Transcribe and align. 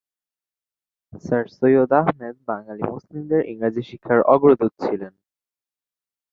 Sir 1.23 1.45
Syed 1.55 1.91
Ahmed 1.99 2.35
Bengali 2.47 2.83
মুসলিমদের 2.93 3.41
ইংরেজি 3.45 3.83
শিক্ষার 3.89 4.19
অগ্রদূত 4.33 4.73
ছিলেন। 4.83 5.13